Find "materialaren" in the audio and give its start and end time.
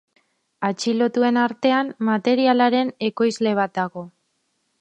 2.09-2.93